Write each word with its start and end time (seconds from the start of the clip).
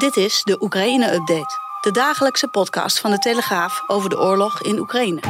Dit 0.00 0.16
is 0.16 0.42
de 0.42 0.62
Oekraïne-update. 0.62 1.58
De 1.80 1.90
dagelijkse 1.90 2.48
podcast 2.48 3.00
van 3.00 3.10
de 3.10 3.18
Telegraaf 3.18 3.82
over 3.86 4.10
de 4.10 4.18
oorlog 4.20 4.62
in 4.62 4.78
Oekraïne. 4.78 5.20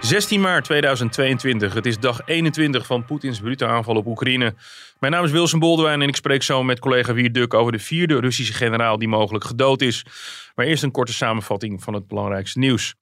16 0.00 0.40
maart 0.40 0.64
2022. 0.64 1.74
Het 1.74 1.86
is 1.86 1.98
dag 1.98 2.20
21 2.24 2.86
van 2.86 3.04
Poetins 3.04 3.40
brute 3.40 3.66
aanval 3.66 3.96
op 3.96 4.06
Oekraïne. 4.06 4.54
Mijn 4.98 5.12
naam 5.12 5.24
is 5.24 5.30
Wilson 5.30 5.58
Boldewijn 5.58 6.02
en 6.02 6.08
ik 6.08 6.16
spreek 6.16 6.42
zo 6.42 6.62
met 6.62 6.78
collega 6.78 7.12
Wier 7.12 7.32
Duk 7.32 7.54
over 7.54 7.72
de 7.72 7.78
vierde 7.78 8.20
Russische 8.20 8.52
generaal 8.52 8.98
die 8.98 9.08
mogelijk 9.08 9.44
gedood 9.44 9.80
is. 9.80 10.04
Maar 10.54 10.66
eerst 10.66 10.82
een 10.82 10.90
korte 10.90 11.12
samenvatting 11.12 11.82
van 11.82 11.94
het 11.94 12.06
belangrijkste 12.06 12.58
nieuws. 12.58 12.94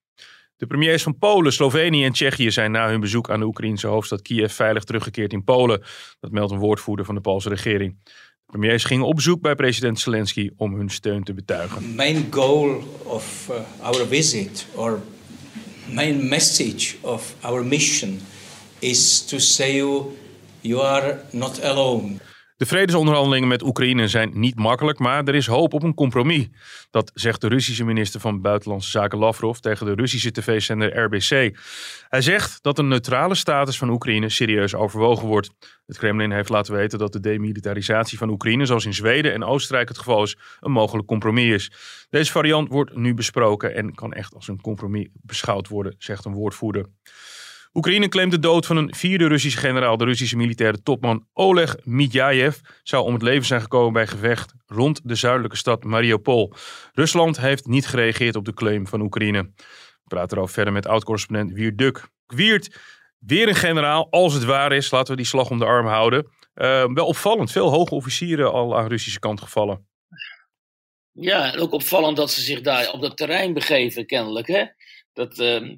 De 0.59 0.67
premiers 0.67 1.03
van 1.03 1.19
Polen, 1.19 1.53
Slovenië 1.53 2.05
en 2.05 2.13
Tsjechië 2.13 2.51
zijn 2.51 2.71
na 2.71 2.89
hun 2.89 3.01
bezoek 3.01 3.31
aan 3.31 3.41
de 3.41 3.47
Oekraïnse 3.47 3.87
hoofdstad 3.87 4.23
Kiev 4.23 4.53
veilig 4.53 4.85
teruggekeerd 4.85 5.33
in 5.33 5.45
Polen. 5.45 5.83
Dat 6.21 6.31
meldt 6.31 6.53
een 6.53 6.59
woordvoerder 6.59 7.05
van 7.05 7.15
de 7.15 7.21
Poolse 7.21 7.49
regering. 7.49 7.97
De 8.05 8.13
premiers 8.47 8.85
gingen 8.85 9.07
op 9.07 9.15
bezoek 9.15 9.41
bij 9.41 9.55
president 9.55 10.01
Zelensky 10.01 10.51
om 10.57 10.75
hun 10.75 10.89
steun 10.89 11.25
te 11.25 11.35
betuigen. 11.35 11.95
Main 11.95 12.27
goal 12.31 12.83
of 13.03 13.49
uh, 13.51 13.87
our 13.87 14.07
visit 14.07 14.67
or 14.75 15.01
main 15.93 16.29
message 16.29 16.97
of 17.01 17.35
our 17.41 17.65
mission 17.65 18.21
is 18.79 19.25
to 19.27 19.39
say 19.39 19.77
you 19.77 20.17
you 20.61 20.83
are 20.83 21.21
not 21.31 21.63
alone. 21.63 22.19
De 22.59 22.67
vredesonderhandelingen 22.67 23.49
met 23.49 23.63
Oekraïne 23.63 24.09
zijn 24.09 24.31
niet 24.35 24.59
makkelijk, 24.59 24.99
maar 24.99 25.25
er 25.25 25.35
is 25.35 25.47
hoop 25.47 25.73
op 25.73 25.83
een 25.83 25.95
compromis. 25.95 26.49
Dat 26.91 27.11
zegt 27.15 27.41
de 27.41 27.49
Russische 27.49 27.85
minister 27.85 28.21
van 28.21 28.41
Buitenlandse 28.41 28.91
Zaken 28.91 29.19
Lavrov 29.19 29.59
tegen 29.59 29.87
de 29.87 29.95
Russische 29.95 30.31
tv-zender 30.31 30.99
RBC. 30.99 31.59
Hij 32.09 32.21
zegt 32.21 32.63
dat 32.63 32.79
een 32.79 32.89
neutrale 32.89 33.35
status 33.35 33.79
van 33.79 33.91
Oekraïne 33.91 34.29
serieus 34.29 34.75
overwogen 34.75 35.27
wordt. 35.27 35.51
Het 35.87 35.99
Kremlin 35.99 36.31
heeft 36.31 36.49
laten 36.49 36.75
weten 36.75 36.99
dat 36.99 37.13
de 37.13 37.21
demilitarisatie 37.21 38.19
van 38.19 38.31
Oekraïne, 38.31 38.67
zoals 38.67 38.85
in 38.85 38.95
Zweden 38.95 39.33
en 39.33 39.45
Oostenrijk 39.45 39.89
het 39.89 39.99
geval 39.99 40.23
is, 40.23 40.37
een 40.61 40.73
mogelijk 40.73 41.07
compromis 41.07 41.55
is. 41.55 41.73
Deze 42.11 42.33
variant 42.33 42.69
wordt 42.69 42.97
nu 42.97 43.15
besproken 43.15 43.75
en 43.75 43.95
kan 43.95 44.13
echt 44.13 44.35
als 44.35 44.49
een 44.49 44.61
compromis 44.61 45.09
beschouwd 45.13 45.69
worden, 45.69 45.95
zegt 45.99 46.25
een 46.25 46.35
woordvoerder. 46.35 46.87
Oekraïne 47.73 48.09
claimt 48.09 48.31
de 48.31 48.39
dood 48.39 48.67
van 48.67 48.77
een 48.77 48.95
vierde 48.95 49.27
Russische 49.27 49.59
generaal. 49.59 49.97
De 49.97 50.05
Russische 50.05 50.37
militaire 50.37 50.83
topman 50.83 51.27
Oleg 51.33 51.77
Midjayev 51.85 52.57
zou 52.83 53.05
om 53.05 53.13
het 53.13 53.23
leven 53.23 53.47
zijn 53.47 53.61
gekomen 53.61 53.93
bij 53.93 54.07
gevecht 54.07 54.55
rond 54.67 55.01
de 55.05 55.15
zuidelijke 55.15 55.57
stad 55.57 55.85
Mariupol. 55.85 56.53
Rusland 56.93 57.41
heeft 57.41 57.67
niet 57.67 57.87
gereageerd 57.87 58.37
op 58.37 58.45
de 58.45 58.55
claim 58.55 58.87
van 58.87 59.01
Oekraïne. 59.01 59.43
We 59.43 60.15
praten 60.15 60.37
erover 60.37 60.55
verder 60.55 60.73
met 60.73 60.87
oud-correspondent 60.87 61.53
Wiert 61.53 61.79
Duk. 61.79 62.09
Wiert, 62.27 62.79
weer 63.19 63.49
een 63.49 63.55
generaal, 63.55 64.07
als 64.11 64.35
het 64.35 64.45
waar 64.45 64.73
is. 64.73 64.91
Laten 64.91 65.11
we 65.11 65.17
die 65.17 65.27
slag 65.27 65.51
om 65.51 65.59
de 65.59 65.65
arm 65.65 65.87
houden. 65.87 66.27
Uh, 66.55 66.85
wel 66.95 67.07
opvallend, 67.07 67.53
veel 67.53 67.71
hoge 67.71 67.95
officieren 67.95 68.53
al 68.53 68.79
aan 68.79 68.89
Russische 68.89 69.19
kant 69.19 69.41
gevallen. 69.41 69.87
Ja, 71.13 71.53
en 71.53 71.61
ook 71.61 71.73
opvallend 71.73 72.17
dat 72.17 72.31
ze 72.31 72.41
zich 72.41 72.61
daar 72.61 72.91
op 72.93 73.01
dat 73.01 73.17
terrein 73.17 73.55
begeven, 73.55 74.07
kennelijk. 74.07 74.47
Hè? 74.47 74.65
Dat, 75.13 75.39
uh, 75.39 75.73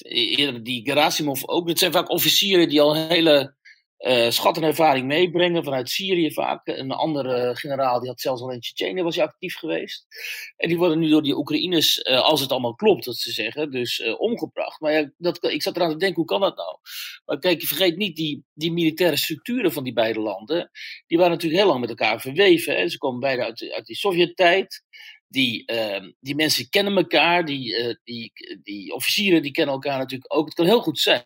eerder 0.00 0.62
die 0.62 0.90
Gerasimov 0.90 1.44
ook. 1.44 1.68
Het 1.68 1.78
zijn 1.78 1.92
vaak 1.92 2.10
officieren 2.10 2.68
die 2.68 2.80
al 2.80 2.96
een 2.96 3.08
hele 3.08 3.54
uh, 4.02 4.30
schat 4.30 4.56
en 4.56 4.62
ervaring 4.62 5.06
meebrengen 5.06 5.64
vanuit 5.64 5.90
Syrië 5.90 6.32
vaak. 6.32 6.66
Een 6.66 6.90
andere 6.90 7.56
generaal 7.56 8.00
die 8.00 8.08
had 8.08 8.20
zelfs 8.20 8.42
al 8.42 8.50
in 8.50 8.60
Tsjetsjenië 8.60 9.02
was 9.02 9.16
hij 9.16 9.24
actief 9.24 9.56
geweest. 9.56 10.06
En 10.56 10.68
die 10.68 10.78
worden 10.78 10.98
nu 10.98 11.08
door 11.08 11.22
die 11.22 11.36
Oekraïners, 11.36 11.98
uh, 11.98 12.20
als 12.20 12.40
het 12.40 12.50
allemaal 12.50 12.74
klopt 12.74 13.04
dat 13.04 13.16
ze 13.16 13.30
zeggen, 13.32 13.70
dus 13.70 13.98
uh, 13.98 14.20
omgebracht. 14.20 14.80
Maar 14.80 14.92
ja, 14.92 15.10
dat, 15.16 15.44
ik 15.44 15.62
zat 15.62 15.76
eraan 15.76 15.90
te 15.90 15.96
denken, 15.96 16.16
hoe 16.16 16.24
kan 16.24 16.40
dat 16.40 16.56
nou? 16.56 16.78
Maar 17.24 17.38
kijk, 17.38 17.62
vergeet 17.62 17.96
niet 17.96 18.16
die, 18.16 18.44
die 18.52 18.72
militaire 18.72 19.16
structuren 19.16 19.72
van 19.72 19.84
die 19.84 19.92
beide 19.92 20.20
landen. 20.20 20.70
Die 21.06 21.18
waren 21.18 21.32
natuurlijk 21.32 21.60
heel 21.62 21.70
lang 21.70 21.80
met 21.80 21.90
elkaar 21.90 22.20
verweven. 22.20 22.76
Hè. 22.76 22.88
Ze 22.88 22.98
komen 22.98 23.20
beide 23.20 23.44
uit, 23.44 23.70
uit 23.72 23.86
die 23.86 23.96
Sovjet-tijd. 23.96 24.82
Die, 25.32 25.72
uh, 25.72 26.10
die 26.20 26.34
mensen 26.34 26.68
kennen 26.68 26.96
elkaar, 26.96 27.44
die, 27.44 27.78
uh, 27.78 27.94
die, 28.04 28.32
die 28.62 28.94
officieren 28.94 29.42
die 29.42 29.50
kennen 29.50 29.74
elkaar 29.74 29.98
natuurlijk 29.98 30.34
ook. 30.34 30.44
Het 30.44 30.54
kan 30.54 30.66
heel 30.66 30.80
goed 30.80 30.98
zijn 30.98 31.24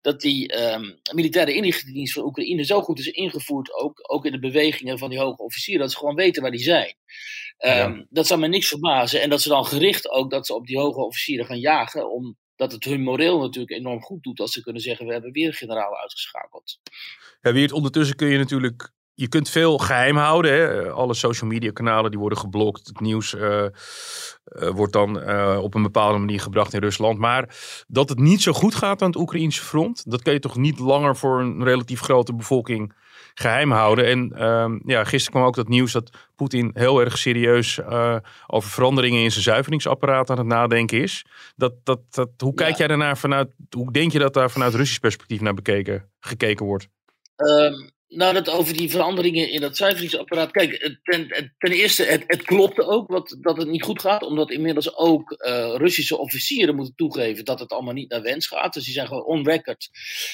dat 0.00 0.20
die 0.20 0.72
um, 0.72 1.00
militaire 1.12 1.54
inlichtingendienst 1.54 2.12
van 2.12 2.24
Oekraïne 2.24 2.64
zo 2.64 2.80
goed 2.80 2.98
is 2.98 3.06
ingevoerd, 3.06 3.74
ook, 3.74 4.12
ook 4.12 4.24
in 4.24 4.32
de 4.32 4.38
bewegingen 4.38 4.98
van 4.98 5.10
die 5.10 5.18
hoge 5.18 5.42
officieren, 5.42 5.82
dat 5.82 5.92
ze 5.92 5.98
gewoon 5.98 6.14
weten 6.14 6.42
waar 6.42 6.50
die 6.50 6.62
zijn. 6.62 6.94
Um, 7.58 7.70
ja. 7.70 8.06
Dat 8.10 8.26
zou 8.26 8.40
me 8.40 8.48
niks 8.48 8.68
verbazen. 8.68 9.22
En 9.22 9.30
dat 9.30 9.42
ze 9.42 9.48
dan 9.48 9.64
gericht 9.64 10.10
ook 10.10 10.30
dat 10.30 10.46
ze 10.46 10.54
op 10.54 10.66
die 10.66 10.78
hoge 10.78 11.00
officieren 11.00 11.46
gaan 11.46 11.60
jagen, 11.60 12.12
omdat 12.12 12.72
het 12.72 12.84
hun 12.84 13.02
moreel 13.02 13.38
natuurlijk 13.38 13.78
enorm 13.78 14.02
goed 14.02 14.22
doet 14.22 14.40
als 14.40 14.52
ze 14.52 14.62
kunnen 14.62 14.82
zeggen: 14.82 15.06
we 15.06 15.12
hebben 15.12 15.32
weer 15.32 15.46
een 15.46 15.52
generaal 15.52 15.96
uitgeschakeld. 15.96 16.80
Ja, 17.40 17.52
Wiert, 17.52 17.72
ondertussen 17.72 18.16
kun 18.16 18.28
je 18.28 18.38
natuurlijk 18.38 18.92
je 19.14 19.28
kunt 19.28 19.48
veel 19.50 19.78
geheim 19.78 20.16
houden. 20.16 20.52
Hè? 20.52 20.90
Alle 20.90 21.14
social 21.14 21.50
media 21.50 21.70
kanalen 21.70 22.10
die 22.10 22.20
worden 22.20 22.38
geblokt. 22.38 22.86
Het 22.86 23.00
nieuws 23.00 23.34
uh, 23.34 23.62
uh, 23.62 23.68
wordt 24.68 24.92
dan 24.92 25.18
uh, 25.18 25.58
op 25.62 25.74
een 25.74 25.82
bepaalde 25.82 26.18
manier 26.18 26.40
gebracht 26.40 26.74
in 26.74 26.80
Rusland. 26.80 27.18
Maar 27.18 27.56
dat 27.86 28.08
het 28.08 28.18
niet 28.18 28.42
zo 28.42 28.52
goed 28.52 28.74
gaat 28.74 29.02
aan 29.02 29.08
het 29.08 29.20
Oekraïnse 29.20 29.62
front, 29.62 30.10
dat 30.10 30.22
kan 30.22 30.32
je 30.32 30.38
toch 30.38 30.56
niet 30.56 30.78
langer 30.78 31.16
voor 31.16 31.40
een 31.40 31.64
relatief 31.64 32.00
grote 32.00 32.34
bevolking 32.34 32.94
geheim 33.34 33.70
houden. 33.70 34.06
En 34.06 34.32
ehm, 34.32 34.78
ja, 34.84 35.04
gisteren 35.04 35.32
kwam 35.32 35.44
ook 35.44 35.54
dat 35.56 35.68
nieuws 35.68 35.92
dat 35.92 36.10
Poetin 36.36 36.70
heel 36.74 37.00
erg 37.00 37.18
serieus 37.18 37.80
over 38.46 38.70
veranderingen 38.70 39.22
in 39.22 39.30
zijn 39.30 39.44
zuiveringsapparaat 39.44 40.30
aan 40.30 40.38
het 40.38 40.46
nadenken 40.46 41.02
is. 41.02 41.26
Dat, 41.56 41.72
dat, 41.84 42.00
dat, 42.10 42.30
hoe 42.38 42.54
kijk 42.54 42.70
ja. 42.70 42.76
jij 42.76 42.86
daarnaar 42.86 43.18
vanuit, 43.18 43.54
hoe 43.70 43.92
denk 43.92 44.12
je 44.12 44.18
dat 44.18 44.34
daar 44.34 44.50
vanuit 44.50 44.74
Russisch 44.74 45.00
perspectief 45.00 45.40
naar 45.40 45.54
bekeken, 45.54 46.10
gekeken 46.20 46.66
wordt? 46.66 46.88
Um 47.36 47.92
nou, 48.14 48.34
dat 48.34 48.50
over 48.50 48.76
die 48.76 48.90
veranderingen 48.90 49.50
in 49.50 49.60
dat 49.60 49.76
zuiveringsapparaat. 49.76 50.50
Kijk, 50.50 50.98
ten, 51.02 51.52
ten 51.58 51.72
eerste, 51.72 52.02
het, 52.02 52.24
het 52.26 52.42
klopte 52.42 52.84
ook 52.84 53.10
wat, 53.10 53.36
dat 53.40 53.56
het 53.56 53.68
niet 53.68 53.82
goed 53.82 54.00
gaat. 54.00 54.22
Omdat 54.22 54.50
inmiddels 54.50 54.96
ook 54.96 55.30
uh, 55.30 55.74
Russische 55.76 56.18
officieren 56.18 56.74
moeten 56.74 56.94
toegeven 56.94 57.44
dat 57.44 57.60
het 57.60 57.72
allemaal 57.72 57.94
niet 57.94 58.10
naar 58.10 58.22
wens 58.22 58.46
gaat. 58.46 58.74
Dus 58.74 58.84
die 58.84 58.92
zijn 58.92 59.06
gewoon 59.06 59.24
on 59.24 59.44
record. 59.44 59.90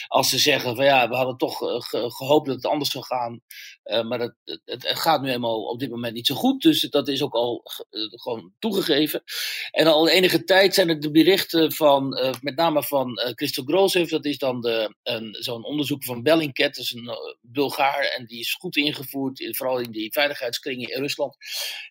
Als 0.07 0.29
ze 0.29 0.39
zeggen 0.39 0.77
van 0.77 0.85
ja, 0.85 1.09
we 1.09 1.15
hadden 1.15 1.37
toch 1.37 1.57
ge, 1.59 2.11
gehoopt 2.11 2.47
dat 2.47 2.57
het 2.57 2.67
anders 2.67 2.91
zou 2.91 3.05
gaan. 3.05 3.41
Uh, 3.85 4.03
maar 4.03 4.21
het, 4.21 4.35
het, 4.65 4.87
gaat 4.87 5.21
nu 5.21 5.27
helemaal 5.27 5.63
op 5.63 5.79
dit 5.79 5.91
moment 5.91 6.15
niet 6.15 6.27
zo 6.27 6.35
goed. 6.35 6.63
Dus 6.63 6.81
dat 6.81 7.09
is 7.09 7.23
ook 7.23 7.35
al 7.35 7.63
gewoon 8.11 8.53
toegegeven. 8.59 9.23
En 9.71 9.87
al 9.87 10.09
enige 10.09 10.45
tijd 10.45 10.75
zijn 10.75 10.89
er 10.89 11.01
de 11.01 11.11
berichten 11.11 11.73
van, 11.73 12.09
met 12.41 12.57
name 12.57 12.83
van 12.83 13.21
Christo 13.35 13.63
Grozhev. 13.63 14.11
Dat 14.11 14.25
is 14.25 14.39
dan 14.39 14.69
zo'n 15.31 15.65
onderzoek 15.65 16.05
van 16.05 16.23
Bellingcat. 16.23 16.77
Is 16.77 16.93
een 16.93 17.11
En 17.79 18.27
die 18.27 18.41
is 18.41 18.55
goed 18.55 18.77
ingevoerd, 18.77 19.41
in, 19.41 19.55
vooral 19.55 19.79
in 19.79 19.91
die 19.91 20.13
veiligheidskringen 20.13 20.91
in 20.91 21.01
Rusland. 21.01 21.37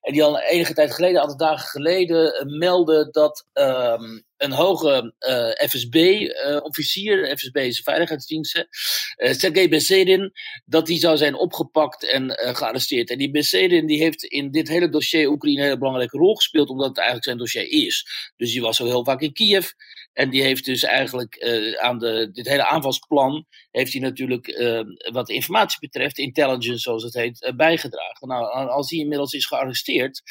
En 0.02 0.14
die 0.14 0.24
al 0.24 0.40
enige 0.40 0.74
tijd 0.74 0.94
geleden, 0.94 1.16
een 1.16 1.22
aantal 1.22 1.48
dagen 1.48 1.68
geleden, 1.68 2.48
uh, 2.48 2.58
meldde 2.58 3.10
dat 3.12 3.48
um, 3.54 4.24
een 4.38 4.52
hoge 4.52 5.14
uh, 5.20 5.68
FSB-officier, 5.70 7.30
uh, 7.30 7.36
FSB 7.36 7.56
is 7.56 7.78
een 7.78 7.84
veiligheidsdienst, 7.84 8.56
uh, 8.58 9.34
Sergei 9.34 9.70
Besedin, 9.70 10.32
dat 10.66 10.86
die 10.86 11.00
zou 11.00 11.18
zijn 11.18 11.36
opgepakt 11.36 12.10
en 12.10 12.32
gearresteerd. 12.56 13.10
En 13.10 13.18
die 13.18 13.32
Besedin 13.32 13.88
die 13.88 14.02
heeft 14.02 14.24
in 14.24 14.52
dit 14.52 14.68
hele 14.68 14.90
dossier 14.90 15.30
Oekraïne 15.30 15.60
een 15.60 15.66
hele 15.66 15.78
belangrijke 15.78 16.18
rol 16.18 16.36
gespeeld, 16.36 16.70
omdat 16.70 16.88
het 16.88 16.98
eigenlijk 16.98 17.26
zijn 17.26 17.38
dossier 17.38 17.86
is. 17.86 18.08
Dus 18.38 18.52
die 18.52 18.62
was 18.62 18.78
zo 18.78 18.86
heel 18.86 19.06
vaak 19.06 19.22
in 19.22 19.34
Kiev. 19.34 19.70
En 20.20 20.30
die 20.30 20.42
heeft 20.42 20.66
dus 20.66 20.84
eigenlijk 20.84 21.36
uh, 21.44 21.80
aan 21.82 22.00
de, 22.00 22.30
dit 22.32 22.48
hele 22.48 22.66
aanvalsplan, 22.66 23.46
heeft 23.72 23.92
hij 23.92 24.02
natuurlijk 24.02 24.48
uh, 24.48 24.82
wat 25.12 25.30
informatie 25.30 25.80
betreft, 25.80 26.18
intelligence 26.18 26.80
zoals 26.80 27.04
het 27.04 27.14
heet, 27.14 27.42
uh, 27.42 27.56
bijgedragen. 27.56 28.28
Nou, 28.28 28.70
als 28.70 28.90
hij 28.90 29.00
inmiddels 29.00 29.34
is 29.34 29.46
gearresteerd, 29.46 30.22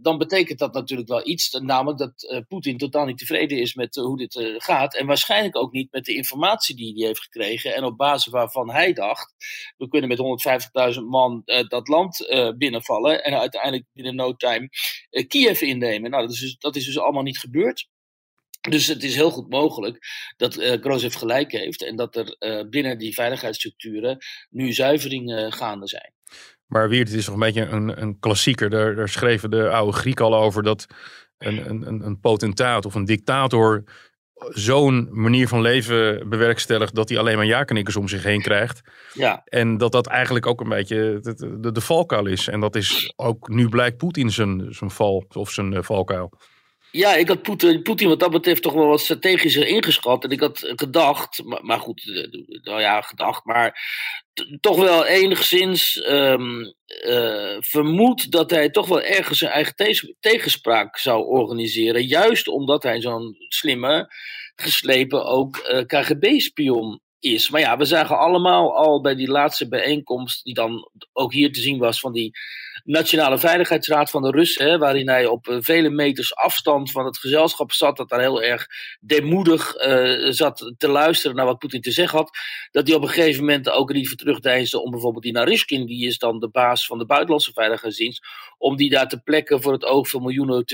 dan 0.00 0.18
betekent 0.18 0.58
dat 0.58 0.74
natuurlijk 0.74 1.08
wel 1.08 1.28
iets, 1.28 1.50
namelijk 1.50 1.98
dat 1.98 2.44
Poetin 2.48 2.78
totaal 2.78 3.04
niet 3.04 3.18
tevreden 3.18 3.58
is 3.58 3.74
met 3.74 3.94
hoe 3.94 4.16
dit 4.16 4.56
gaat. 4.58 4.94
En 4.94 5.06
waarschijnlijk 5.06 5.56
ook 5.56 5.72
niet 5.72 5.92
met 5.92 6.04
de 6.04 6.14
informatie 6.14 6.76
die 6.76 6.92
hij 6.94 7.06
heeft 7.06 7.22
gekregen 7.22 7.74
en 7.74 7.84
op 7.84 7.96
basis 7.96 8.32
waarvan 8.32 8.70
hij 8.70 8.92
dacht, 8.92 9.34
we 9.76 9.88
kunnen 9.88 10.08
met 10.08 10.94
150.000 10.94 11.00
man 11.02 11.42
dat 11.68 11.88
land 11.88 12.26
binnenvallen 12.58 13.24
en 13.24 13.38
uiteindelijk 13.38 13.84
binnen 13.92 14.14
no 14.14 14.34
time 14.34 14.68
Kiev 15.26 15.60
innemen. 15.60 16.10
Nou, 16.10 16.22
dat 16.22 16.32
is, 16.32 16.40
dus, 16.40 16.56
dat 16.58 16.76
is 16.76 16.84
dus 16.84 16.98
allemaal 16.98 17.22
niet 17.22 17.38
gebeurd. 17.38 17.88
Dus 18.68 18.86
het 18.86 19.02
is 19.02 19.14
heel 19.14 19.30
goed 19.30 19.50
mogelijk 19.50 19.98
dat 20.36 20.56
uh, 20.56 20.72
Grozef 20.80 21.14
gelijk 21.14 21.52
heeft 21.52 21.84
en 21.84 21.96
dat 21.96 22.16
er 22.16 22.36
uh, 22.38 22.68
binnen 22.68 22.98
die 22.98 23.14
veiligheidsstructuren 23.14 24.18
nu 24.50 24.72
zuiveringen 24.72 25.52
gaande 25.52 25.88
zijn. 25.88 26.12
Maar 26.66 26.88
Wiert, 26.88 27.08
het 27.08 27.16
is 27.16 27.24
toch 27.24 27.34
een 27.34 27.40
beetje 27.40 27.66
een, 27.66 28.02
een 28.02 28.18
klassieker. 28.18 28.70
Daar, 28.70 28.94
daar 28.94 29.08
schreven 29.08 29.50
de 29.50 29.68
oude 29.70 29.92
Grieken 29.92 30.24
al 30.24 30.34
over 30.34 30.62
dat 30.62 30.86
een, 31.38 31.70
een, 31.70 32.02
een 32.02 32.20
potentaat 32.20 32.86
of 32.86 32.94
een 32.94 33.04
dictator 33.04 33.84
zo'n 34.48 35.08
manier 35.10 35.48
van 35.48 35.60
leven 35.60 36.28
bewerkstelligt 36.28 36.94
dat 36.94 37.08
hij 37.08 37.18
alleen 37.18 37.36
maar 37.36 37.46
ja-knikkers 37.46 37.96
om 37.96 38.08
zich 38.08 38.22
heen 38.22 38.42
krijgt. 38.42 38.80
Ja. 39.12 39.42
En 39.44 39.78
dat 39.78 39.92
dat 39.92 40.06
eigenlijk 40.06 40.46
ook 40.46 40.60
een 40.60 40.68
beetje 40.68 41.18
de, 41.20 41.58
de, 41.60 41.72
de 41.72 41.80
valkuil 41.80 42.26
is. 42.26 42.48
En 42.48 42.60
dat 42.60 42.76
is 42.76 43.12
ook 43.16 43.48
nu 43.48 43.68
blijkt 43.68 43.96
Poetin 43.96 44.30
zijn, 44.30 44.66
zijn 44.74 44.90
val 44.90 45.24
of 45.28 45.50
zijn 45.50 45.84
valkuil. 45.84 46.32
Ja, 46.90 47.14
ik 47.14 47.28
had 47.28 47.42
Poetin, 47.82 48.08
wat 48.08 48.20
dat 48.20 48.30
betreft 48.30 48.62
toch 48.62 48.72
wel 48.72 48.86
wat 48.86 49.00
strategischer 49.00 49.66
ingeschat. 49.66 50.24
En 50.24 50.30
ik 50.30 50.40
had 50.40 50.72
gedacht, 50.76 51.44
maar, 51.44 51.64
maar 51.64 51.80
goed, 51.80 52.02
eh, 52.08 52.60
nou 52.62 52.80
ja, 52.80 53.00
gedacht, 53.00 53.44
maar 53.44 53.80
toch 54.60 54.76
wel 54.76 55.06
enigszins 55.06 56.06
um, 56.08 56.74
uh, 57.06 57.56
vermoed 57.60 58.30
dat 58.30 58.50
hij 58.50 58.70
toch 58.70 58.88
wel 58.88 59.02
ergens 59.02 59.38
zijn 59.38 59.50
eigen 59.50 59.74
tegenspraak 60.20 60.98
zou 60.98 61.24
organiseren. 61.24 62.06
Juist 62.06 62.48
omdat 62.48 62.82
hij 62.82 63.00
zo'n 63.00 63.36
slimme, 63.48 64.12
geslepen 64.54 65.24
ook 65.24 65.56
uh, 65.56 65.80
KGB-spion 65.86 67.00
is. 67.18 67.50
Maar 67.50 67.60
ja, 67.60 67.76
we 67.76 67.84
zagen 67.84 68.18
allemaal 68.18 68.76
al 68.76 69.00
bij 69.00 69.14
die 69.14 69.28
laatste 69.28 69.68
bijeenkomst, 69.68 70.44
die 70.44 70.54
dan 70.54 70.90
ook 71.12 71.32
hier 71.32 71.52
te 71.52 71.60
zien 71.60 71.78
was, 71.78 72.00
van 72.00 72.12
die 72.12 72.38
Nationale 72.86 73.38
Veiligheidsraad 73.38 74.10
van 74.10 74.22
de 74.22 74.30
Russen, 74.30 74.66
hè, 74.66 74.78
waarin 74.78 75.08
hij 75.08 75.26
op 75.26 75.48
uh, 75.48 75.56
vele 75.60 75.90
meters 75.90 76.34
afstand 76.34 76.90
van 76.90 77.04
het 77.04 77.18
gezelschap 77.18 77.72
zat, 77.72 77.96
dat 77.96 78.08
daar 78.08 78.20
heel 78.20 78.42
erg 78.42 78.66
deemoedig 79.00 79.86
uh, 79.86 80.30
zat 80.30 80.74
te 80.78 80.88
luisteren 80.88 81.36
naar 81.36 81.46
wat 81.46 81.58
Poetin 81.58 81.80
te 81.80 81.90
zeggen 81.90 82.18
had, 82.18 82.30
dat 82.70 82.86
hij 82.86 82.96
op 82.96 83.02
een 83.02 83.08
gegeven 83.08 83.40
moment 83.40 83.70
ook 83.70 83.92
liever 83.92 84.16
terugdeinsde 84.16 84.80
om 84.80 84.90
bijvoorbeeld 84.90 85.24
die 85.24 85.32
Narishkin, 85.32 85.86
die 85.86 86.06
is 86.06 86.18
dan 86.18 86.38
de 86.38 86.48
baas 86.48 86.86
van 86.86 86.98
de 86.98 87.06
buitenlandse 87.06 87.52
veiligheidsdienst, 87.52 88.26
om 88.58 88.76
die 88.76 88.90
daar 88.90 89.08
te 89.08 89.20
plekken 89.20 89.62
voor 89.62 89.72
het 89.72 89.84
oog 89.84 90.08
van 90.08 90.22
miljoenen 90.22 90.64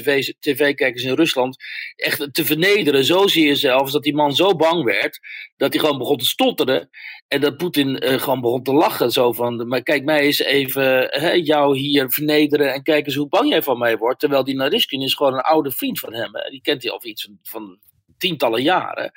tv-kijkers 0.40 1.02
in 1.02 1.14
Rusland 1.14 1.56
echt 1.96 2.34
te 2.34 2.44
vernederen. 2.44 3.04
Zo 3.04 3.26
zie 3.26 3.46
je 3.46 3.54
zelfs 3.54 3.92
dat 3.92 4.02
die 4.02 4.14
man 4.14 4.34
zo 4.34 4.56
bang 4.56 4.84
werd, 4.84 5.20
dat 5.56 5.72
hij 5.72 5.82
gewoon 5.82 5.98
begon 5.98 6.16
te 6.16 6.24
stotteren 6.24 6.90
en 7.28 7.40
dat 7.40 7.56
Poetin 7.56 8.04
uh, 8.04 8.20
gewoon 8.20 8.40
begon 8.40 8.62
te 8.62 8.72
lachen. 8.72 9.10
Zo 9.10 9.32
van, 9.32 9.68
maar 9.68 9.82
kijk 9.82 10.04
mij 10.04 10.20
eens 10.20 10.38
even 10.38 11.06
hè, 11.10 11.30
jou 11.30 11.78
hier 11.78 12.10
vernederen 12.10 12.72
en 12.72 12.82
kijk 12.82 13.06
eens 13.06 13.14
hoe 13.14 13.28
bang 13.28 13.48
jij 13.48 13.62
van 13.62 13.78
mij 13.78 13.96
wordt. 13.96 14.20
Terwijl 14.20 14.44
die 14.44 14.56
Nariskin 14.56 15.00
is 15.00 15.14
gewoon 15.14 15.34
een 15.34 15.40
oude 15.40 15.70
vriend 15.70 15.98
van 15.98 16.14
hem. 16.14 16.30
Hè. 16.32 16.50
Die 16.50 16.60
kent 16.60 16.82
hij 16.82 16.92
al 16.92 17.00
iets 17.02 17.28
van, 17.42 17.78
tientallen 18.22 18.62
jaren. 18.62 19.12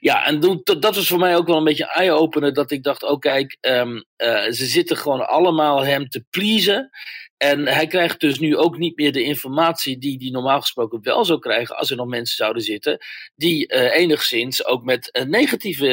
Ja, 0.00 0.26
en 0.26 0.40
dat 0.62 0.94
was 0.94 1.08
voor 1.08 1.18
mij 1.18 1.36
ook 1.36 1.46
wel 1.46 1.56
een 1.56 1.64
beetje 1.64 1.92
eye-opener. 1.92 2.52
Dat 2.52 2.70
ik 2.70 2.82
dacht, 2.82 3.02
oh 3.02 3.18
kijk, 3.18 3.56
um, 3.60 4.04
uh, 4.16 4.44
ze 4.44 4.66
zitten 4.66 4.96
gewoon 4.96 5.28
allemaal 5.28 5.84
hem 5.84 6.08
te 6.08 6.24
pleasen. 6.30 6.90
En 7.38 7.66
hij 7.66 7.86
krijgt 7.86 8.20
dus 8.20 8.38
nu 8.38 8.56
ook 8.56 8.78
niet 8.78 8.96
meer 8.96 9.12
de 9.12 9.22
informatie 9.22 9.98
die 9.98 10.16
hij 10.18 10.30
normaal 10.30 10.60
gesproken 10.60 11.02
wel 11.02 11.24
zou 11.24 11.38
krijgen 11.38 11.76
als 11.76 11.90
er 11.90 11.96
nog 11.96 12.06
mensen 12.06 12.36
zouden 12.36 12.62
zitten 12.62 12.98
die 13.36 13.72
uh, 13.74 13.96
enigszins 13.96 14.64
ook 14.64 14.84
met 14.84 15.08
een 15.12 15.30
negatieve 15.30 15.86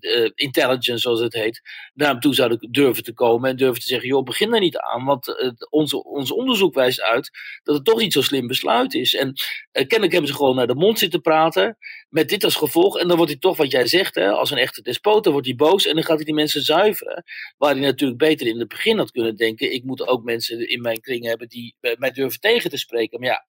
uh, 0.00 0.20
uh, 0.20 0.30
intelligence, 0.34 0.98
zoals 0.98 1.20
het 1.20 1.32
heet, 1.32 1.62
naar 1.94 2.08
hem 2.08 2.20
toe 2.20 2.34
zouden 2.34 2.68
durven 2.70 3.04
te 3.04 3.12
komen 3.12 3.50
en 3.50 3.56
durven 3.56 3.80
te 3.80 3.86
zeggen, 3.86 4.08
joh, 4.08 4.22
begin 4.22 4.54
er 4.54 4.60
niet 4.60 4.78
aan, 4.78 5.04
want 5.04 5.54
onze, 5.70 6.04
ons 6.04 6.32
onderzoek 6.32 6.74
wijst 6.74 7.02
uit 7.02 7.30
dat 7.62 7.74
het 7.74 7.84
toch 7.84 7.98
niet 7.98 8.12
zo 8.12 8.22
slim 8.22 8.46
besluit 8.46 8.94
is. 8.94 9.14
En 9.14 9.34
kennelijk 9.72 10.12
hebben 10.12 10.30
ze 10.30 10.36
gewoon 10.36 10.56
naar 10.56 10.66
de 10.66 10.74
mond 10.74 10.98
zitten 10.98 11.20
praten, 11.20 11.76
met 12.08 12.28
dit 12.28 12.44
als 12.44 12.56
gevolg, 12.56 12.98
en 12.98 13.08
dan 13.08 13.16
wordt 13.16 13.32
hij 13.32 13.40
toch, 13.40 13.56
wat 13.56 13.70
jij 13.70 13.86
zegt, 13.86 14.14
hè, 14.14 14.28
als 14.30 14.50
een 14.50 14.58
echte 14.58 14.82
despoot, 14.82 15.24
dan 15.24 15.32
wordt 15.32 15.48
hij 15.48 15.56
boos 15.56 15.86
en 15.86 15.94
dan 15.94 16.04
gaat 16.04 16.16
hij 16.16 16.24
die 16.24 16.34
mensen 16.34 16.62
zuiveren, 16.62 17.24
waar 17.56 17.72
hij 17.72 17.80
natuurlijk 17.80 18.18
beter 18.18 18.46
in 18.46 18.58
het 18.58 18.68
begin 18.68 18.98
had 18.98 19.10
kunnen 19.10 19.36
denken, 19.36 19.72
ik 19.72 19.84
moet 19.84 20.08
ook 20.08 20.24
mensen 20.24 20.55
in 20.60 20.80
mijn 20.80 21.00
kring 21.00 21.24
hebben 21.24 21.48
die 21.48 21.76
mij 21.98 22.10
durven 22.10 22.40
tegen 22.40 22.70
te 22.70 22.76
spreken. 22.76 23.20
Maar 23.20 23.28
ja, 23.28 23.44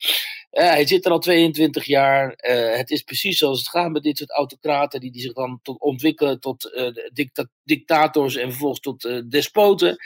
uh, 0.51 0.69
hij 0.69 0.87
zit 0.87 1.05
er 1.05 1.11
al 1.11 1.19
22 1.19 1.85
jaar. 1.85 2.39
Uh, 2.49 2.75
het 2.75 2.89
is 2.89 3.01
precies 3.01 3.37
zoals 3.37 3.59
het 3.59 3.69
gaat 3.69 3.91
met 3.91 4.03
dit 4.03 4.17
soort 4.17 4.31
autocraten, 4.31 4.99
die, 4.99 5.11
die 5.11 5.21
zich 5.21 5.33
dan 5.33 5.59
tot, 5.61 5.79
ontwikkelen 5.79 6.39
tot 6.39 6.71
dicta 7.13 7.49
dictators 7.63 8.35
en 8.35 8.49
vervolgens 8.49 8.79
tot 8.79 9.31
despoten. 9.31 9.97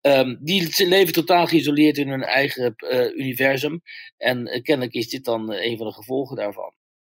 Um, 0.00 0.38
die 0.40 0.86
leven 0.88 1.12
totaal 1.12 1.46
geïsoleerd 1.46 1.98
in 1.98 2.08
hun 2.08 2.22
eigen 2.22 2.74
universum. 3.16 3.82
En 4.16 4.62
kennelijk 4.62 4.94
is 4.94 5.08
dit 5.08 5.24
dan 5.24 5.52
een 5.52 5.76
van 5.76 5.86
de 5.86 5.92
gevolgen 5.92 6.36
daarvan. 6.36 6.74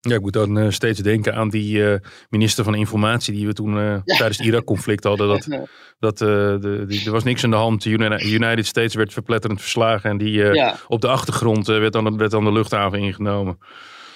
Ja, 0.09 0.15
ik 0.15 0.21
moet 0.21 0.33
dan 0.33 0.59
uh, 0.59 0.71
steeds 0.71 1.01
denken 1.01 1.35
aan 1.35 1.49
die 1.49 1.77
uh, 1.77 1.95
minister 2.29 2.65
van 2.65 2.75
Informatie 2.75 3.35
die 3.35 3.47
we 3.47 3.53
toen 3.53 3.77
uh, 3.77 3.83
ja. 3.83 4.17
tijdens 4.17 4.39
het 4.39 4.47
Irak-conflict 4.47 5.05
hadden. 5.05 5.29
Dat, 5.29 5.47
dat 5.99 6.19
de, 6.19 6.85
die, 6.89 7.05
er 7.05 7.13
was 7.13 7.25
niks 7.25 7.45
aan 7.45 7.51
de 7.51 7.57
hand. 7.57 7.83
De 7.83 7.91
United 8.25 8.67
States 8.67 8.95
werd 8.95 9.13
verpletterend 9.13 9.61
verslagen 9.61 10.11
en 10.11 10.19
die 10.19 10.33
ja. 10.33 10.79
op 10.89 11.01
de 11.01 11.09
achtergrond 11.09 11.67
werd, 11.67 11.93
dan, 11.93 12.17
werd 12.17 12.31
dan 12.31 12.45
de 12.45 12.53
luchthaven 12.53 12.99
ingenomen. 12.99 13.59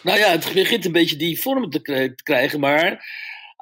Nou 0.02 0.18
ja, 0.18 0.28
het 0.28 0.50
begint 0.54 0.84
een 0.84 0.92
beetje 0.92 1.16
die 1.16 1.40
vorm 1.40 1.70
te, 1.70 1.80
te 1.82 2.22
krijgen, 2.22 2.60
maar 2.60 3.04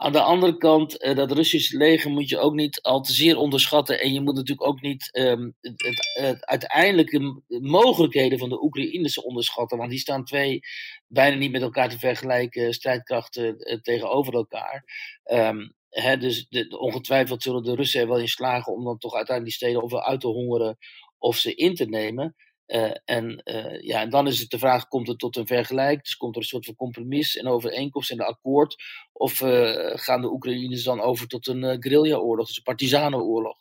aan 0.01 0.13
de 0.13 0.21
andere 0.21 0.57
kant, 0.57 1.03
uh, 1.05 1.15
dat 1.15 1.33
Russische 1.33 1.77
leger 1.77 2.11
moet 2.11 2.29
je 2.29 2.39
ook 2.39 2.55
niet 2.55 2.83
al 2.83 3.01
te 3.01 3.13
zeer 3.13 3.37
onderschatten. 3.37 4.01
En 4.01 4.13
je 4.13 4.21
moet 4.21 4.35
natuurlijk 4.35 4.69
ook 4.69 4.81
niet 4.81 5.09
um, 5.19 5.55
het, 5.61 5.83
het, 5.83 6.25
het, 6.25 6.47
uiteindelijk 6.47 7.11
de 7.11 7.59
mogelijkheden 7.61 8.39
van 8.39 8.49
de 8.49 8.63
Oekraïners 8.63 9.21
onderschatten. 9.21 9.79
Want 9.79 9.91
die 9.91 9.99
staan 9.99 10.25
twee 10.25 10.61
bijna 11.07 11.37
niet 11.37 11.51
met 11.51 11.63
elkaar 11.63 11.89
te 11.89 11.99
vergelijken 11.99 12.75
strijdkrachten 12.75 13.55
uh, 13.59 13.81
tegenover 13.81 14.35
elkaar. 14.35 14.85
Um, 15.25 15.75
hè, 15.89 16.17
dus 16.17 16.47
de, 16.49 16.79
ongetwijfeld 16.79 17.43
zullen 17.43 17.63
de 17.63 17.75
Russen 17.75 18.01
er 18.01 18.09
wel 18.09 18.19
in 18.19 18.29
slagen 18.29 18.73
om 18.73 18.85
dan 18.85 18.99
toch 18.99 19.15
uiteindelijk 19.15 19.59
die 19.59 19.67
steden 19.67 19.83
ofwel 19.83 20.03
uit 20.03 20.21
te 20.21 20.27
hongeren 20.27 20.79
of 21.19 21.37
ze 21.37 21.55
in 21.55 21.75
te 21.75 21.85
nemen. 21.85 22.35
Uh, 22.69 22.91
en, 23.05 23.41
uh, 23.45 23.81
ja, 23.81 24.01
en 24.01 24.11
dan 24.11 24.27
is 24.27 24.41
het 24.41 24.51
de 24.51 24.59
vraag: 24.59 24.89
komt 24.89 25.09
het 25.09 25.19
tot 25.19 25.37
een 25.37 25.47
vergelijk? 25.47 26.05
Dus 26.05 26.17
komt 26.17 26.35
er 26.35 26.41
een 26.41 26.49
soort 26.49 26.65
van 26.65 26.75
compromis 26.75 27.37
en 27.37 27.47
overeenkomst 27.47 28.11
en 28.11 28.21
een 28.21 28.27
akkoord? 28.27 28.77
Of 29.13 29.41
uh, 29.41 29.71
gaan 29.95 30.21
de 30.21 30.31
Oekraïners 30.31 30.83
dan 30.83 31.01
over 31.01 31.27
tot 31.27 31.47
een 31.47 31.63
guerrilla-oorlog, 31.63 32.47
dus 32.47 32.57
een 32.57 32.63
partisanenoorlog? 32.63 33.57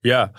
Ja, 0.00 0.32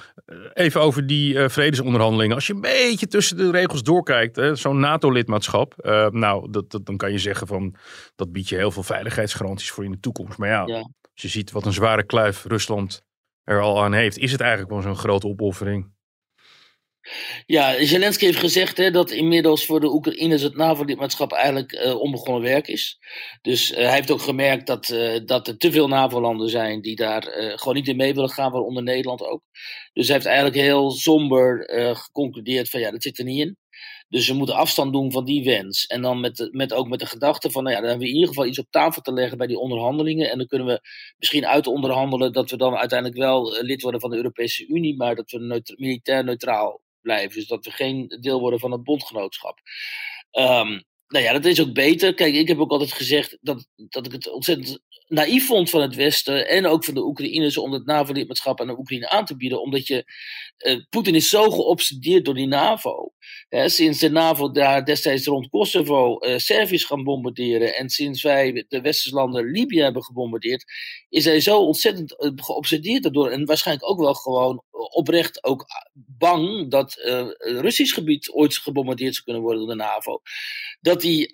even 0.54 0.82
over 0.82 1.08
die 1.08 1.50
vredesonderhandelingen. 1.50 2.36
Als 2.36 2.48
je 2.48 2.54
een 2.54 2.62
beetje 2.62 3.08
tussen 3.08 3.38
de 3.38 3.52
regels 3.52 3.84
doorkijkt, 3.84 4.60
zo'n 4.60 4.80
NATO-lidmaatschap, 4.80 5.74
nou, 6.12 6.52
dat, 6.52 6.72
dat, 6.72 6.86
dan 6.86 6.98
kan 6.98 7.12
je 7.12 7.18
zeggen 7.18 7.48
van 7.48 7.76
dat 8.16 8.32
biedt 8.32 8.50
je 8.50 8.56
heel 8.56 8.72
veel 8.72 8.84
veiligheidsgaranties 8.84 9.72
voor 9.72 9.84
in 9.84 9.92
de 9.92 10.00
toekomst. 10.00 10.38
Maar 10.38 10.50
ja, 10.50 10.66
ja. 10.66 10.78
als 10.78 11.22
je 11.22 11.28
ziet 11.28 11.52
wat 11.52 11.66
een 11.66 11.74
zware 11.74 12.06
kluif 12.06 12.46
Rusland 12.46 13.02
er 13.44 13.62
al 13.62 13.84
aan 13.84 13.94
heeft, 13.94 14.18
is 14.18 14.32
het 14.32 14.42
eigenlijk 14.42 14.72
wel 14.72 14.82
zo'n 14.82 14.96
grote 14.96 15.28
opoffering. 15.28 15.92
Ja, 17.46 17.86
Zelensky 17.86 18.26
heeft 18.26 18.38
gezegd 18.38 18.78
hè, 18.78 18.92
dat 18.92 19.12
inmiddels 19.12 19.66
voor 19.66 19.80
de 19.80 19.94
Oekraïners 19.94 20.42
het 20.42 20.56
NAVO-lidmaatschap 20.56 21.32
eigenlijk 21.32 21.72
uh, 21.72 22.00
onbegonnen 22.00 22.42
werk 22.44 22.68
is. 22.68 23.00
Dus 23.42 23.72
uh, 23.72 23.78
hij 23.78 23.94
heeft 23.94 24.12
ook 24.12 24.22
gemerkt 24.22 24.68
dat, 24.68 24.90
uh, 24.90 25.20
dat 25.26 25.48
er 25.48 25.58
te 25.58 25.72
veel 25.72 25.88
NAVO-landen 25.88 26.50
zijn 26.50 26.82
die 26.82 26.96
daar 26.96 27.24
gewoon 27.56 27.76
niet 27.76 27.88
in 27.88 27.96
mee 27.96 28.14
willen 28.14 28.30
gaan, 28.30 28.52
waaronder 28.52 28.84
Nederland 28.84 29.22
ook. 29.22 29.42
Dus 29.94 30.06
hij 30.06 30.16
heeft 30.16 30.28
eigenlijk 30.28 30.58
heel 30.58 30.92
somber 30.92 31.70
geconcludeerd 31.96 32.70
van 32.70 32.80
ja, 32.80 32.92
dat 32.92 33.04
zit 33.04 33.20
er 33.20 33.26
niet 33.26 33.40
in. 33.40 33.58
Dus 34.10 34.28
we 34.28 34.34
moeten 34.34 34.56
afstand 34.56 34.94
doen 34.94 35.12
van 35.12 35.26
die 35.26 35.44
wens. 35.44 35.86
En 35.86 36.02
dan 36.02 36.20
met, 36.20 36.50
met, 36.52 36.74
ook 36.74 36.88
met 36.88 37.00
de 37.00 37.06
gedachte 37.06 37.52
van, 37.52 37.64
nou 37.64 37.76
ja, 37.76 37.82
dan 37.82 37.90
hebben 37.90 38.08
we 38.08 38.14
in 38.14 38.20
ieder 38.20 38.34
geval 38.34 38.50
iets 38.50 38.60
op 38.60 38.68
tafel 38.70 39.02
te 39.02 39.14
leggen 39.14 39.38
bij 39.38 39.48
die 39.48 39.60
onderhandelingen. 39.60 40.32
En 40.32 40.38
dan 40.38 40.48
kunnen 40.48 40.68
we 40.68 40.82
misschien 41.18 41.46
uit 41.46 41.68
onderhandelen 41.68 42.34
dat 42.34 42.50
we 42.50 42.58
dan 42.58 42.76
uiteindelijk 42.76 43.20
wel 43.20 43.62
lid 43.62 43.82
worden 43.82 44.02
van 44.02 44.10
de 44.10 44.16
Europese 44.16 44.68
Unie, 44.68 44.96
maar 44.98 45.16
dat 45.16 45.32
we 45.32 45.62
militair 45.78 46.24
neutraal 46.24 46.82
blijven. 47.04 47.36
Dus 47.36 47.48
dat 47.48 47.66
we 47.66 47.72
geen 47.72 48.18
deel 48.22 48.40
worden 48.40 48.60
van 48.60 48.72
het 48.72 48.84
bondgenootschap. 48.84 49.60
Um, 50.32 50.84
nou 51.08 51.26
ja, 51.26 51.34
dat 51.34 51.46
is 51.46 51.62
ook 51.62 51.74
beter. 51.74 52.14
Kijk, 52.14 52.34
ik 52.34 52.48
heb 52.48 52.60
ook 52.60 52.72
altijd 52.72 52.94
gezegd 52.94 53.38
dat, 53.42 53.68
dat 53.76 54.06
ik 54.06 54.12
het 54.12 54.32
ontzettend 54.32 54.80
naïef 55.08 55.46
vond 55.46 55.70
van 55.70 55.82
het 55.82 55.96
Westen 55.96 56.48
en 56.48 56.66
ook 56.66 56.84
van 56.84 56.94
de 56.94 57.06
Oekraïners 57.06 57.58
om 57.58 57.72
het 57.72 57.86
NAVO-lidmaatschap 57.86 58.62
aan 58.62 58.68
de 58.68 58.78
Oekraïne 58.78 59.10
aan 59.10 59.26
te 59.26 59.36
bieden. 59.36 59.62
Omdat 59.62 59.88
je, 59.88 60.04
uh, 60.58 60.80
Poetin 60.90 61.16
is 61.16 61.30
zo 61.30 61.50
geobsedeerd 61.50 62.26
door 62.26 62.34
die 62.34 62.48
NAVO. 62.48 63.14
Hè, 63.50 63.70
sinds 63.70 64.00
de 64.00 64.10
NAVO 64.10 64.52
daar 64.52 64.86
destijds 64.86 65.26
rond 65.26 65.50
Kosovo 65.50 66.18
uh, 66.20 66.38
Serviërs 66.38 66.84
gaan 66.84 67.04
bombarderen 67.04 67.76
en 67.76 67.90
sinds 67.90 68.22
wij 68.22 68.66
de 68.68 68.82
westerse 68.82 69.16
landen 69.16 69.52
Libië 69.52 69.82
hebben 69.82 70.04
gebombardeerd, 70.04 70.64
is 71.10 71.26
hij 71.26 71.40
zo 71.40 71.58
ontzettend 71.58 72.16
uh, 72.20 72.32
geobsedeerd 72.36 73.04
daardoor 73.04 73.30
en 73.30 73.46
waarschijnlijk 73.46 73.90
ook 73.90 74.00
wel 74.00 74.14
gewoon 74.14 74.64
oprecht 74.72 75.44
ook 75.44 75.66
bang 75.94 76.72
dat 76.72 76.94
Russisch 77.38 77.94
gebied 77.94 78.32
ooit 78.32 78.58
gebombardeerd 78.58 79.14
zou 79.14 79.24
kunnen 79.24 79.44
worden 79.44 79.60
door 79.60 79.70
de 79.70 79.84
NAVO. 79.84 80.22
Dat 80.82 81.02
hij 81.02 81.30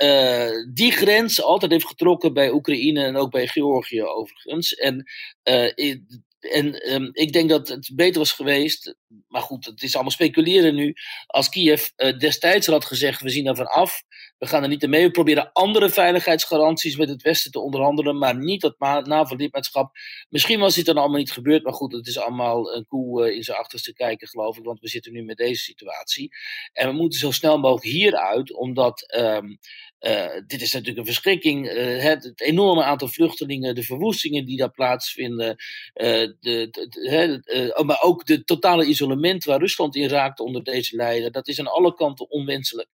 die 0.74 0.92
grens 0.92 1.42
altijd 1.42 1.72
heeft 1.72 1.88
getrokken 1.88 2.34
bij 2.34 2.52
Oekraïne 2.52 3.04
en 3.04 3.16
ook 3.16 3.32
bij 3.32 3.48
Georgië 3.60 4.04
overigens. 4.04 4.74
En, 4.74 5.10
uh, 5.44 5.98
en 6.40 6.94
um, 6.94 7.10
ik 7.12 7.34
denk 7.34 7.50
dat 7.50 7.68
het 7.68 7.92
beter 7.94 8.20
was 8.20 8.32
geweest, 8.32 8.96
maar 9.28 9.42
goed, 9.42 9.66
het 9.66 9.84
is 9.84 9.94
allemaal 9.94 10.12
speculeren 10.12 10.76
nu. 10.76 10.94
Als 11.28 11.50
Kiev 11.50 11.90
uh, 11.98 12.18
destijds 12.18 12.68
had 12.68 12.86
gezegd: 12.86 13.22
we 13.22 13.30
zien 13.30 13.48
ervan 13.48 13.68
af, 13.68 14.02
we 14.40 14.48
gaan 14.48 14.64
er 14.64 14.70
niet 14.70 14.88
mee. 14.88 15.06
We 15.06 15.12
proberen 15.12 15.52
andere 15.54 15.90
veiligheidsgaranties 15.90 16.98
met 16.98 17.10
het 17.10 17.22
Westen 17.22 17.52
te 17.52 17.60
onderhandelen, 17.60 18.18
maar 18.18 18.36
niet 18.36 18.62
dat 18.62 19.06
NAVO-lidmaatschap. 19.06 19.98
Misschien 20.30 20.60
was 20.60 20.76
dit 20.76 20.86
dan 20.86 20.98
allemaal 20.98 21.18
niet 21.18 21.32
gebeurd, 21.32 21.64
maar 21.64 21.74
goed, 21.74 21.92
het 21.92 22.08
is 22.08 22.20
allemaal 22.20 22.76
een 22.76 22.88
koe 22.88 23.26
eh, 23.26 23.36
in 23.36 23.44
zijn 23.44 23.58
achterste 23.58 23.94
kijken, 23.94 24.28
geloof 24.28 24.58
ik, 24.58 24.64
want 24.64 24.80
we 24.80 24.88
zitten 24.88 25.14
nu 25.14 25.24
met 25.24 25.38
deze 25.38 25.64
situatie. 25.64 26.32
En 26.74 26.88
we 26.88 26.94
moeten 26.94 27.20
zo 27.20 27.32
snel 27.32 27.60
mogelijk 27.60 27.86
hieruit, 27.86 28.54
omdat 28.54 29.14
um, 29.18 29.60
uh, 30.00 30.28
dit 30.48 30.62
is 30.62 30.74
natuurlijk 30.74 31.00
een 31.00 31.14
verschrikking. 31.14 31.72
Uh, 31.72 32.04
het, 32.04 32.42
enorme 32.42 32.84
aantal 32.84 33.08
vluchtelingen, 33.08 33.76
de 33.76 33.84
verwoestingen 33.84 34.46
die 34.46 34.58
daar 34.58 34.72
plaatsvinden, 34.72 35.56
de, 35.94 36.38
de, 36.40 37.74
oh, 37.76 37.86
maar 37.86 38.02
ook 38.02 38.26
de 38.26 38.44
totale 38.44 38.86
isolement 38.86 39.44
waar 39.44 39.60
Rusland 39.60 39.96
in 39.96 40.08
raakt 40.08 40.40
onder 40.40 40.64
deze 40.64 40.96
leider, 40.96 41.32
dat 41.32 41.48
is 41.48 41.60
aan 41.60 41.72
alle 41.72 41.94
kanten 41.94 42.30
onwenselijk. 42.30 42.90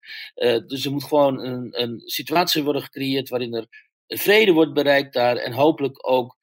dus 0.68 0.86
er 0.86 0.92
moet 0.92 1.04
gewoon 1.04 1.33
een, 1.40 2.02
situatie 2.06 2.64
worden 2.64 2.82
gecreëerd 2.82 3.30
waarin 3.30 3.54
er 3.54 3.68
vrede 4.08 4.52
wordt 4.52 4.74
bereikt 4.74 5.14
daar 5.14 5.36
en 5.36 5.54
hopelijk 5.54 6.10
ook 6.10 6.38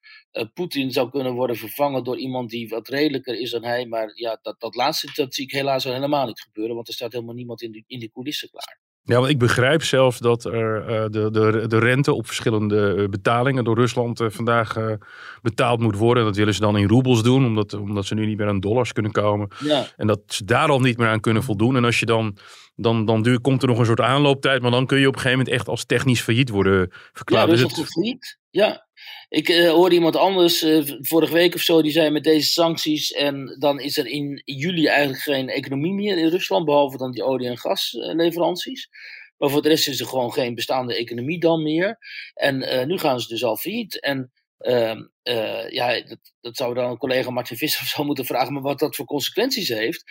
Poetin 0.53 0.91
zou 0.91 1.09
kunnen 1.09 1.33
worden 1.33 1.55
vervangen 1.55 2.03
door 2.03 2.17
iemand 2.17 2.49
die 2.49 2.69
wat 2.69 2.87
redelijker 2.87 3.39
is 3.39 3.51
dan 3.51 3.63
hij. 3.63 3.85
Maar 3.85 4.11
ja, 4.13 4.39
dat, 4.41 4.59
dat 4.59 4.75
laatste 4.75 5.11
dat 5.13 5.33
zie 5.33 5.43
ik 5.45 5.51
helaas 5.51 5.85
al 5.85 5.93
helemaal 5.93 6.25
niet 6.25 6.41
gebeuren, 6.41 6.75
want 6.75 6.87
er 6.87 6.93
staat 6.93 7.11
helemaal 7.11 7.35
niemand 7.35 7.61
in, 7.61 7.71
die, 7.71 7.83
in 7.87 7.99
die 7.99 8.11
coulissen 8.11 8.49
klaar. 8.49 8.80
Ja, 9.03 9.17
want 9.17 9.29
ik 9.29 9.39
begrijp 9.39 9.83
zelfs 9.83 10.19
dat 10.19 10.45
er 10.45 10.81
uh, 10.81 11.05
de, 11.09 11.31
de, 11.31 11.67
de 11.67 11.79
rente 11.79 12.13
op 12.13 12.25
verschillende 12.25 12.95
eh, 12.95 13.09
betalingen 13.09 13.63
door 13.63 13.75
Rusland 13.75 14.21
uh, 14.21 14.29
vandaag 14.29 14.77
uh, 14.77 14.93
betaald 15.41 15.79
moet 15.79 15.95
worden. 15.95 16.23
Dat 16.23 16.35
willen 16.35 16.53
ze 16.53 16.59
dan 16.59 16.77
in 16.77 16.87
roebels 16.87 17.23
doen, 17.23 17.45
omdat, 17.45 17.73
omdat 17.73 18.05
ze 18.05 18.13
nu 18.13 18.25
niet 18.25 18.37
meer 18.37 18.47
aan 18.47 18.59
dollars 18.59 18.93
kunnen 18.93 19.11
komen. 19.11 19.47
Ja. 19.59 19.85
En 19.97 20.07
dat 20.07 20.19
ze 20.25 20.45
daar 20.45 20.69
al 20.69 20.79
niet 20.79 20.97
meer 20.97 21.07
aan 21.07 21.19
kunnen 21.19 21.43
voldoen. 21.43 21.75
En 21.75 21.85
als 21.85 21.99
je 21.99 22.05
dan, 22.05 22.37
dan, 22.75 23.05
dan 23.05 23.21
duur, 23.21 23.41
komt 23.41 23.61
er 23.61 23.67
nog 23.67 23.79
een 23.79 23.85
soort 23.85 24.01
aanlooptijd, 24.01 24.61
maar 24.61 24.71
dan 24.71 24.85
kun 24.85 24.99
je 24.99 25.07
op 25.07 25.13
een 25.13 25.19
gegeven 25.19 25.39
moment 25.39 25.55
echt 25.57 25.67
als 25.67 25.85
technisch 25.85 26.21
failliet 26.21 26.49
worden 26.49 26.91
verklaard. 27.13 27.45
Ja, 27.45 27.51
Rusland 27.51 27.75
dus 27.75 27.83
het... 27.83 27.93
failliet. 27.93 28.39
Ja, 28.49 28.87
ik 29.31 29.49
uh, 29.49 29.69
hoorde 29.69 29.95
iemand 29.95 30.15
anders 30.15 30.63
uh, 30.63 30.97
vorige 30.99 31.33
week 31.33 31.55
of 31.55 31.61
zo, 31.61 31.81
die 31.81 31.91
zei 31.91 32.09
met 32.09 32.23
deze 32.23 32.51
sancties 32.51 33.11
en 33.11 33.55
dan 33.59 33.79
is 33.79 33.97
er 33.97 34.05
in 34.05 34.41
juli 34.45 34.87
eigenlijk 34.87 35.21
geen 35.21 35.49
economie 35.49 35.93
meer 35.93 36.17
in 36.17 36.27
Rusland, 36.27 36.65
behalve 36.65 36.97
dan 36.97 37.11
die 37.11 37.23
olie- 37.23 37.47
en 37.47 37.57
gasleveranties. 37.57 38.89
Maar 39.37 39.49
voor 39.49 39.61
de 39.61 39.69
rest 39.69 39.87
is 39.87 39.99
er 39.99 40.07
gewoon 40.07 40.33
geen 40.33 40.55
bestaande 40.55 40.95
economie 40.95 41.39
dan 41.39 41.63
meer. 41.63 41.97
En 42.33 42.61
uh, 42.61 42.83
nu 42.85 42.97
gaan 42.97 43.19
ze 43.19 43.27
dus 43.27 43.43
al 43.43 43.57
failliet. 43.57 43.99
En 43.99 44.31
ehm, 44.57 45.01
ja, 45.69 46.01
dat, 46.01 46.19
dat 46.41 46.55
zou 46.57 46.73
dan 46.73 46.89
een 46.89 46.97
collega 46.97 47.29
Martin 47.29 47.57
Visser 47.57 47.85
zo 47.85 48.03
moeten 48.09 48.25
vragen, 48.25 48.53
maar 48.53 48.61
wat 48.61 48.79
dat 48.79 48.95
voor 48.95 49.05
consequenties 49.05 49.67
heeft. 49.67 50.03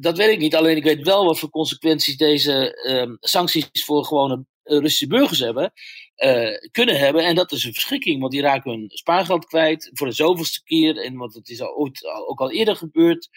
dat 0.00 0.16
weet 0.16 0.30
ik 0.30 0.38
niet. 0.38 0.54
Alleen 0.54 0.76
ik 0.76 0.84
weet 0.84 1.02
wel 1.02 1.24
wat 1.24 1.38
voor 1.38 1.50
consequenties 1.50 2.16
deze 2.16 2.82
ehm, 2.82 3.16
sancties 3.20 3.84
voor 3.84 4.04
gewone 4.04 4.44
Russische 4.62 5.06
burgers 5.06 5.38
hebben 5.38 5.72
uh, 6.20 6.70
kunnen 6.70 6.98
hebben. 6.98 7.24
En 7.24 7.34
dat 7.34 7.52
is 7.52 7.64
een 7.64 7.72
verschrikking, 7.72 8.20
want 8.20 8.32
die 8.32 8.40
raken 8.40 8.70
hun 8.70 8.90
spaargeld 8.92 9.44
kwijt 9.44 9.90
voor 9.92 10.06
de 10.06 10.12
zoveelste 10.12 10.62
keer. 10.64 10.96
En 10.96 11.16
want 11.16 11.34
het 11.34 11.48
is 11.48 11.60
al, 11.60 11.92
ook 12.28 12.40
al 12.40 12.50
eerder 12.50 12.76
gebeurd. 12.76 13.28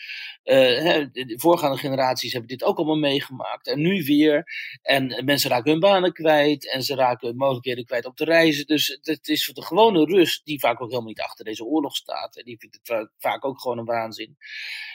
Uh, 0.43 0.55
hè, 0.55 1.11
de 1.11 1.33
voorgaande 1.37 1.77
generaties 1.77 2.31
hebben 2.31 2.49
dit 2.49 2.63
ook 2.63 2.77
allemaal 2.77 2.95
meegemaakt. 2.95 3.67
En 3.67 3.81
nu 3.81 4.03
weer. 4.03 4.45
En 4.81 5.25
mensen 5.25 5.49
raken 5.49 5.71
hun 5.71 5.79
banen 5.79 6.13
kwijt. 6.13 6.71
En 6.71 6.83
ze 6.83 6.95
raken 6.95 7.27
hun 7.27 7.37
mogelijkheden 7.37 7.85
kwijt 7.85 8.05
om 8.05 8.13
te 8.13 8.25
reizen. 8.25 8.65
Dus 8.65 8.99
het 9.01 9.27
is 9.27 9.45
voor 9.45 9.53
de 9.53 9.65
gewone 9.65 10.05
Rus, 10.05 10.41
die 10.43 10.59
vaak 10.59 10.81
ook 10.81 10.89
helemaal 10.89 11.09
niet 11.09 11.21
achter 11.21 11.45
deze 11.45 11.63
oorlog 11.63 11.95
staat. 11.95 12.37
En 12.37 12.43
die 12.45 12.57
vindt 12.59 12.79
het 12.83 13.09
vaak 13.17 13.45
ook 13.45 13.61
gewoon 13.61 13.77
een 13.77 13.85
waanzin. 13.85 14.37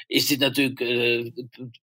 Is 0.07 0.27
dit 0.27 0.39
natuurlijk 0.39 0.81
uh, 0.81 1.27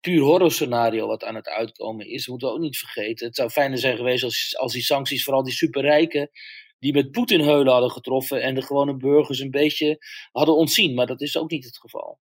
puur 0.00 0.22
horrorscenario 0.22 1.06
wat 1.06 1.24
aan 1.24 1.34
het 1.34 1.48
uitkomen 1.48 2.06
is. 2.06 2.18
Dat 2.18 2.28
moeten 2.28 2.48
we 2.48 2.54
ook 2.54 2.60
niet 2.60 2.78
vergeten. 2.78 3.26
Het 3.26 3.36
zou 3.36 3.50
fijner 3.50 3.78
zijn 3.78 3.96
geweest 3.96 4.24
als, 4.24 4.56
als 4.58 4.72
die 4.72 4.82
sancties 4.82 5.24
vooral 5.24 5.42
die 5.42 5.52
super 5.52 5.82
rijken 5.90 6.30
die 6.78 6.92
met 6.92 7.10
Poetin 7.10 7.40
heulen 7.40 7.72
hadden 7.72 7.90
getroffen 7.90 8.42
en 8.42 8.54
de 8.54 8.62
gewone 8.62 8.96
burgers 8.96 9.38
een 9.38 9.50
beetje 9.50 9.98
hadden 10.32 10.56
ontzien. 10.56 10.94
Maar 10.94 11.06
dat 11.06 11.20
is 11.20 11.38
ook 11.38 11.50
niet 11.50 11.64
het 11.64 11.78
geval. 11.78 12.18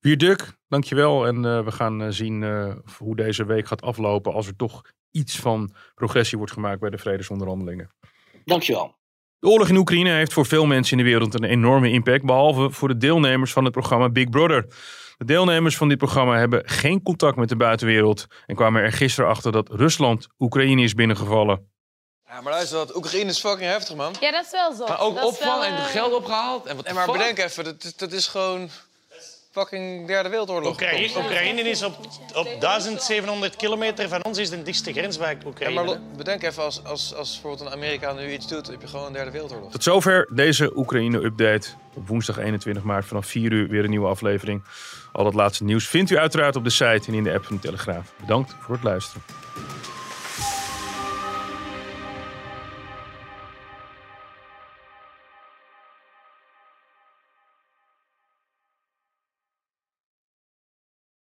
Wierduk, 0.00 0.56
dankjewel. 0.68 1.26
En 1.26 1.36
uh, 1.36 1.64
we 1.64 1.72
gaan 1.72 2.02
uh, 2.02 2.08
zien 2.10 2.42
uh, 2.42 2.74
hoe 2.98 3.16
deze 3.16 3.44
week 3.44 3.66
gaat 3.66 3.82
aflopen 3.82 4.32
als 4.32 4.46
er 4.46 4.56
toch 4.56 4.82
iets 5.10 5.36
van 5.36 5.74
progressie 5.94 6.38
wordt 6.38 6.52
gemaakt 6.52 6.80
bij 6.80 6.90
de 6.90 6.98
vredesonderhandelingen. 6.98 7.94
Dankjewel. 8.44 9.00
De 9.38 9.48
oorlog 9.48 9.68
in 9.68 9.76
Oekraïne 9.76 10.10
heeft 10.10 10.32
voor 10.32 10.46
veel 10.46 10.66
mensen 10.66 10.98
in 10.98 11.04
de 11.04 11.10
wereld 11.10 11.34
een 11.34 11.44
enorme 11.44 11.90
impact, 11.90 12.24
behalve 12.24 12.70
voor 12.70 12.88
de 12.88 12.96
deelnemers 12.96 13.52
van 13.52 13.64
het 13.64 13.72
programma 13.72 14.10
Big 14.10 14.28
Brother. 14.28 14.66
De 15.16 15.24
deelnemers 15.24 15.76
van 15.76 15.88
dit 15.88 15.98
programma 15.98 16.38
hebben 16.38 16.68
geen 16.68 17.02
contact 17.02 17.36
met 17.36 17.48
de 17.48 17.56
buitenwereld 17.56 18.26
en 18.46 18.56
kwamen 18.56 18.82
er 18.82 18.92
gisteren 18.92 19.30
achter 19.30 19.52
dat 19.52 19.68
Rusland 19.68 20.28
Oekraïne 20.38 20.82
is 20.82 20.94
binnengevallen. 20.94 21.71
Ja, 22.32 22.40
maar 22.40 22.52
luister, 22.52 22.78
wat 22.78 22.96
Oekraïne 22.96 23.30
is 23.30 23.38
fucking 23.38 23.70
heftig, 23.70 23.96
man. 23.96 24.14
Ja, 24.20 24.30
dat 24.30 24.44
is 24.44 24.50
wel 24.50 24.74
zo. 24.74 24.86
Maar 24.86 25.00
ook 25.00 25.14
dat 25.14 25.24
opvang 25.24 25.64
en 25.64 25.72
uh... 25.72 25.84
geld 25.84 26.12
opgehaald. 26.12 26.66
En 26.66 26.76
wat 26.76 26.84
nee, 26.84 26.94
maar 26.94 27.06
bedenk 27.06 27.38
even, 27.38 27.64
dat, 27.64 27.92
dat 27.96 28.12
is 28.12 28.26
gewoon 28.26 28.70
fucking 29.50 30.06
derde 30.06 30.28
wereldoorlog. 30.28 30.72
Oekraïne, 30.72 31.18
Oekraïne 31.18 31.60
is 31.60 31.82
op, 31.82 31.98
op 32.34 32.48
1700 32.60 33.56
kilometer 33.56 34.08
van 34.08 34.24
ons 34.24 34.38
is 34.38 34.50
de 34.50 34.62
dichtste 34.62 34.92
grens 34.92 35.18
bij 35.18 35.38
Oekraïne. 35.46 35.80
Ja, 35.80 35.86
maar 35.86 35.98
bedenk 36.16 36.42
even, 36.42 36.62
als, 36.62 36.84
als, 36.84 37.14
als 37.14 37.32
bijvoorbeeld 37.32 37.68
een 37.68 37.76
Amerika 37.76 38.12
nu 38.12 38.32
iets 38.32 38.48
doet, 38.48 38.66
heb 38.66 38.80
je 38.80 38.86
gewoon 38.86 39.06
een 39.06 39.12
derde 39.12 39.30
wereldoorlog. 39.30 39.70
Tot 39.70 39.82
zover 39.82 40.28
deze 40.30 40.76
Oekraïne-update. 40.76 41.68
Op 41.94 42.08
woensdag 42.08 42.38
21 42.38 42.82
maart 42.82 43.04
vanaf 43.04 43.26
4 43.26 43.52
uur 43.52 43.68
weer 43.68 43.84
een 43.84 43.90
nieuwe 43.90 44.08
aflevering. 44.08 44.64
Al 45.12 45.24
het 45.24 45.34
laatste 45.34 45.64
nieuws 45.64 45.88
vindt 45.88 46.10
u 46.10 46.18
uiteraard 46.18 46.56
op 46.56 46.64
de 46.64 46.70
site 46.70 47.02
en 47.06 47.14
in 47.14 47.22
de 47.22 47.32
app 47.32 47.44
van 47.44 47.56
de 47.56 47.62
Telegraaf. 47.62 48.12
Bedankt 48.20 48.54
voor 48.60 48.74
het 48.74 48.84
luisteren. 48.84 49.22